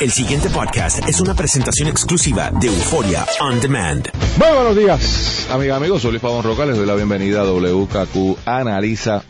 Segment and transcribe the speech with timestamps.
[0.00, 4.08] El siguiente podcast es una presentación exclusiva de Euforia On Demand.
[4.38, 6.00] Muy buenos días, amigas, amigos.
[6.00, 6.64] Soy Luis Pavón Roca.
[6.64, 9.22] Les doy la bienvenida a WKQ Analiza.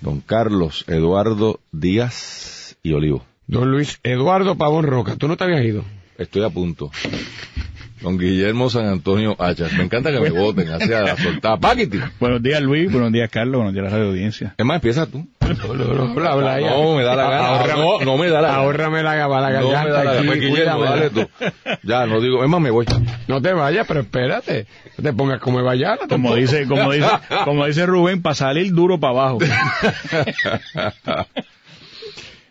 [0.00, 3.26] Don Carlos Eduardo Díaz y Olivo.
[3.46, 5.84] Don Luis Eduardo Pavón Roca, ¿tú no te habías ido?
[6.16, 6.90] Estoy a punto.
[8.00, 9.72] Don Guillermo San Antonio Hachas.
[9.72, 11.56] Me encanta que me voten hacia la soltada.
[11.60, 11.98] Paquiti.
[12.20, 12.92] Buenos días, Luis.
[12.92, 13.56] Buenos días, Carlos.
[13.56, 14.54] Buenos días a la radio audiencia.
[14.56, 15.26] Es más, empieza tú.
[15.40, 15.74] No,
[16.60, 16.96] ya.
[16.96, 17.48] Me da la gana.
[17.64, 18.58] Ahórrame- No, no me da la gana.
[18.60, 19.26] Ahórrame la, la
[19.60, 20.26] No me da la gana.
[20.26, 21.28] Pues, Guillermo, dale tú.
[21.84, 22.42] Ya, no digo.
[22.44, 22.84] Es más, me voy.
[23.28, 24.66] No te vayas, pero espérate.
[24.98, 25.96] No te pongas como vaya.
[26.08, 27.08] Como dice, como dice,
[27.44, 29.38] como dice Rubén, para salir duro para abajo.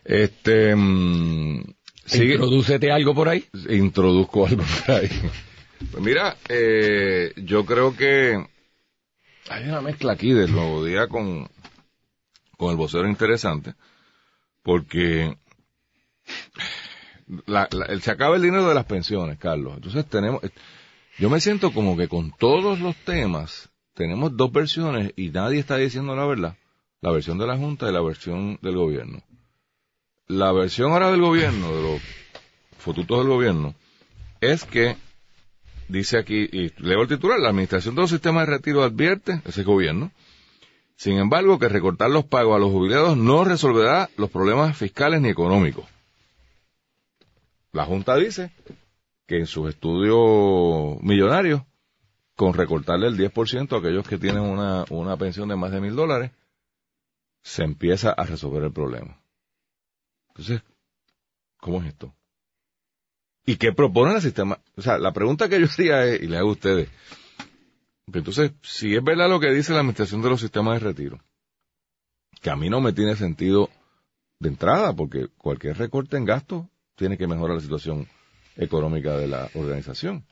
[0.08, 0.76] Este.
[0.76, 1.62] mm,
[2.05, 2.34] sigue.
[2.34, 3.45] Introdúcete algo por ahí.
[3.70, 5.09] introduzco algo por ahí.
[5.91, 8.44] Pues mira, eh, yo creo que
[9.50, 11.48] hay una mezcla aquí del nuevo día con,
[12.58, 13.73] con el vocero interesante,
[14.63, 15.38] porque
[17.46, 19.74] la- la- el- se acaba el dinero de las pensiones, Carlos.
[19.76, 20.41] Entonces tenemos,
[21.20, 25.77] yo me siento como que con todos los temas tenemos dos versiones y nadie está
[25.77, 26.55] diciendo la verdad.
[27.02, 29.21] La versión de la Junta y la versión del gobierno.
[30.27, 32.01] La versión ahora del gobierno, de los
[32.79, 33.76] fotutos del gobierno,
[34.41, 34.98] es que,
[35.87, 39.63] dice aquí, y leo el titular, la Administración de los Sistemas de Retiro advierte, ese
[39.63, 40.12] gobierno,
[40.96, 45.29] sin embargo, que recortar los pagos a los jubilados no resolverá los problemas fiscales ni
[45.29, 45.85] económicos.
[47.71, 48.51] La Junta dice
[49.27, 51.62] que en sus estudios millonarios,
[52.35, 55.96] con recortarle el 10% a aquellos que tienen una, una pensión de más de mil
[55.96, 56.31] dólares,
[57.43, 59.20] se empieza a resolver el problema.
[60.36, 60.62] Entonces,
[61.58, 62.14] ¿cómo es esto?
[63.46, 64.59] ¿Y qué propone el sistema?
[64.75, 66.90] O sea, la pregunta que yo haría es, y le hago a ustedes,
[68.12, 71.19] que entonces, si es verdad lo que dice la Administración de los Sistemas de Retiro,
[72.42, 73.69] que a mí no me tiene sentido
[74.40, 76.66] de entrada, porque cualquier recorte en gastos
[76.96, 78.08] tiene que mejorar la situación
[78.58, 80.25] económica de la organización.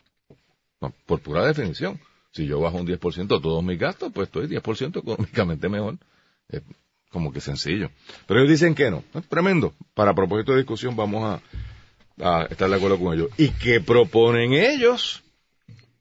[1.06, 2.00] Por pura definición.
[2.32, 5.98] Si yo bajo un 10% todos mis gastos, pues estoy 10% económicamente mejor.
[7.14, 7.92] Como que sencillo.
[8.28, 9.04] Pero ellos dicen que no.
[9.14, 9.74] Es tremendo.
[9.94, 11.40] Para propósito de discusión vamos
[12.18, 13.30] a, estar de acuerdo con ellos.
[13.38, 15.24] ¿Y qué proponen ellos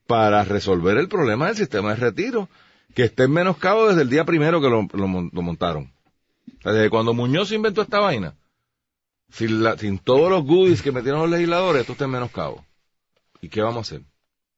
[0.06, 2.48] para resolver el problema del sistema de retiro?
[2.94, 5.92] Que esté en menoscabo desde el día primero que lo, lo lo montaron.
[6.64, 8.34] Desde cuando Muñoz inventó esta vaina,
[9.30, 12.64] sin todos los goodies que metieron los legisladores, esto está en menoscabo.
[13.40, 14.06] ¿Y qué vamos a hacer?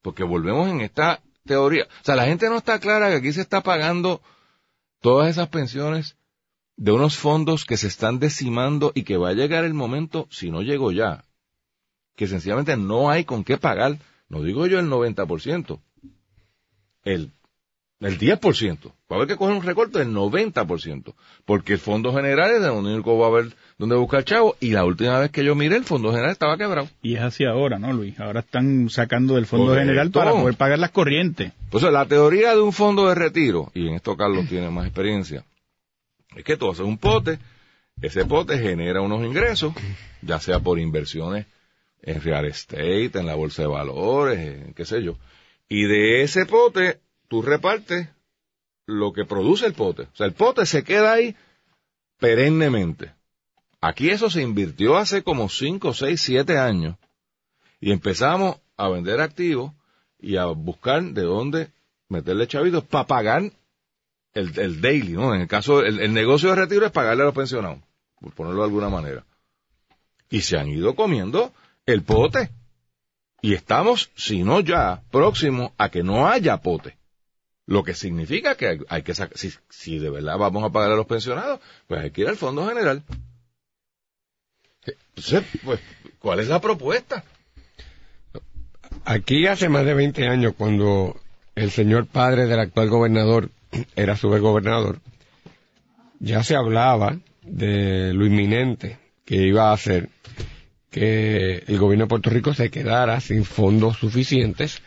[0.02, 1.84] Porque volvemos en esta teoría.
[1.84, 4.20] O sea, la gente no está clara que aquí se está pagando
[5.00, 6.16] todas esas pensiones
[6.76, 10.50] de unos fondos que se están decimando y que va a llegar el momento, si
[10.50, 11.24] no llegó ya,
[12.16, 13.98] que sencillamente no hay con qué pagar,
[14.28, 15.80] no digo yo el 90%,
[17.04, 17.30] el,
[18.00, 18.78] el 10%.
[18.86, 21.14] Va a haber que coger un recorte del 90%,
[21.44, 24.56] porque el Fondo General es de lo único que va a haber donde buscar chavo,
[24.60, 26.88] y la última vez que yo miré, el Fondo General estaba quebrado.
[27.02, 28.18] Y es así ahora, ¿no, Luis?
[28.18, 29.86] Ahora están sacando del Fondo Correcto.
[29.86, 31.52] General para poder pagar las corrientes.
[31.64, 35.44] Entonces, la teoría de un fondo de retiro, y en esto Carlos tiene más experiencia,
[36.36, 37.38] es que tú haces un pote,
[38.00, 39.74] ese pote genera unos ingresos,
[40.22, 41.46] ya sea por inversiones
[42.02, 45.16] en real estate, en la bolsa de valores, en qué sé yo,
[45.68, 48.08] y de ese pote tú repartes
[48.86, 50.02] lo que produce el pote.
[50.02, 51.34] O sea, el pote se queda ahí
[52.18, 53.12] perennemente.
[53.80, 56.96] Aquí eso se invirtió hace como 5, 6, 7 años
[57.80, 59.72] y empezamos a vender activos
[60.18, 61.70] y a buscar de dónde
[62.08, 63.52] meterle chavitos para pagar
[64.34, 65.34] el, el daily, ¿no?
[65.34, 67.78] En el caso, el, el negocio de retiro es pagarle a los pensionados,
[68.20, 69.24] por ponerlo de alguna manera.
[70.28, 71.52] Y se han ido comiendo
[71.86, 72.50] el pote.
[73.40, 76.96] Y estamos, si no ya, próximos a que no haya pote.
[77.66, 80.96] Lo que significa que hay, que sacar, si, si de verdad vamos a pagar a
[80.96, 83.02] los pensionados, pues hay que ir al Fondo General.
[85.64, 85.80] Pues,
[86.18, 87.24] ¿cuál es la propuesta?
[89.04, 91.18] Aquí hace más de 20 años, cuando
[91.54, 93.50] el señor padre del actual gobernador
[93.96, 95.00] era supergobernador,
[96.18, 100.08] ya se hablaba de lo inminente que iba a hacer
[100.90, 104.80] que el gobierno de Puerto Rico se quedara sin fondos suficientes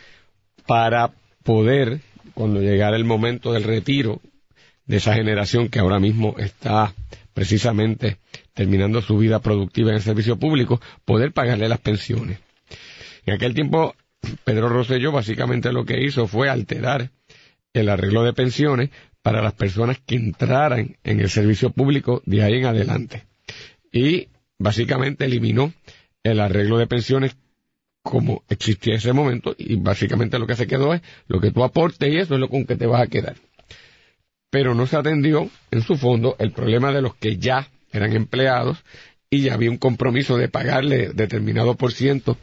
[0.65, 1.11] para
[1.43, 1.99] poder,
[2.33, 4.21] cuando llegara el momento del retiro
[4.85, 6.93] de esa generación que ahora mismo está
[7.33, 8.17] precisamente
[8.53, 12.39] terminando su vida productiva en el servicio público, poder pagarle las pensiones.
[13.25, 13.93] En aquel tiempo,
[14.43, 17.11] Pedro Rosselló básicamente lo que hizo fue alterar
[17.77, 18.89] el arreglo de pensiones
[19.21, 23.23] para las personas que entraran en el servicio público de ahí en adelante.
[23.91, 25.73] Y básicamente eliminó
[26.23, 27.35] el arreglo de pensiones
[28.03, 31.63] como existía en ese momento y básicamente lo que se quedó es lo que tú
[31.63, 33.35] aportes y eso es lo con que te vas a quedar.
[34.49, 38.77] Pero no se atendió en su fondo el problema de los que ya eran empleados
[39.29, 42.37] y ya había un compromiso de pagarle determinado por ciento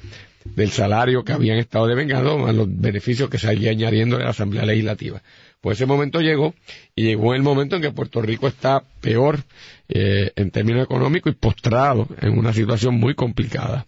[0.44, 4.66] del salario que habían estado devengados más los beneficios que seguía añadiendo de la Asamblea
[4.66, 5.22] Legislativa.
[5.60, 6.54] Pues ese momento llegó
[6.94, 9.40] y llegó el momento en que Puerto Rico está peor
[9.88, 13.86] eh, en términos económicos y postrado en una situación muy complicada.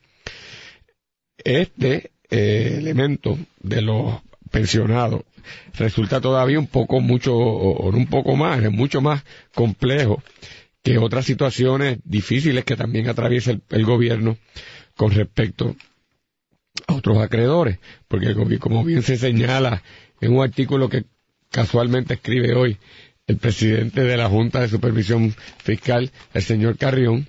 [1.36, 4.20] Este eh, elemento de los
[4.50, 5.22] pensionados
[5.74, 9.22] resulta todavía un poco mucho, o, un poco más, es mucho más
[9.54, 10.22] complejo
[10.82, 14.38] que otras situaciones difíciles que también atraviesa el gobierno
[14.96, 15.76] con respecto
[16.86, 17.78] a otros acreedores,
[18.08, 19.82] porque como bien se señala
[20.20, 21.04] en un artículo que
[21.50, 22.78] casualmente escribe hoy
[23.26, 27.26] el presidente de la Junta de Supervisión Fiscal, el señor Carrión,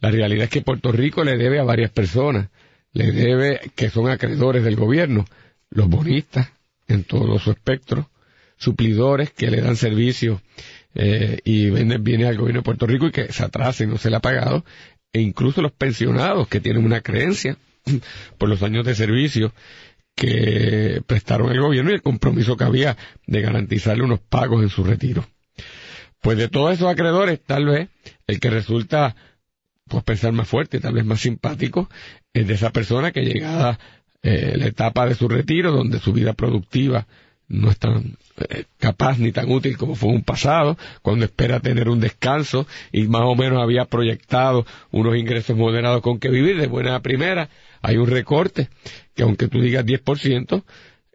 [0.00, 2.48] la realidad es que Puerto Rico le debe a varias personas,
[2.92, 5.24] le debe que son acreedores del gobierno,
[5.70, 6.52] los bonistas
[6.88, 8.08] en todo su espectro,
[8.56, 10.40] suplidores que le dan servicios
[10.94, 14.10] eh, y venden bienes al gobierno de Puerto Rico y que se atrasen no se
[14.10, 14.64] le ha pagado,
[15.12, 17.56] e incluso los pensionados que tienen una creencia
[18.38, 19.52] por los años de servicio
[20.14, 22.96] que prestaron el gobierno y el compromiso que había
[23.26, 25.26] de garantizarle unos pagos en su retiro.
[26.20, 27.88] Pues de todos esos acreedores, tal vez
[28.26, 29.16] el que resulta
[29.88, 31.88] pues pensar más fuerte, tal vez más simpático,
[32.32, 33.78] es de esa persona que llegada
[34.22, 37.06] eh, la etapa de su retiro, donde su vida productiva
[37.48, 38.16] no es tan
[38.48, 42.66] eh, capaz ni tan útil como fue en un pasado, cuando espera tener un descanso
[42.92, 47.48] y más o menos había proyectado unos ingresos moderados con que vivir de buena primera,
[47.82, 48.68] hay un recorte
[49.14, 50.64] que aunque tú digas 10%,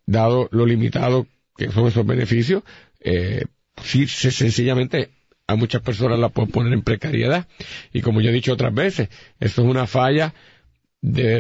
[0.06, 1.28] dado lo limitado
[1.58, 2.64] que son esos beneficios,
[3.00, 3.46] eh,
[3.84, 5.10] sí, sencillamente
[5.48, 7.48] a muchas personas la pueden poner en precariedad.
[7.94, 9.10] Y como yo he dicho otras veces,
[9.40, 10.34] eso es una falla
[11.02, 11.34] de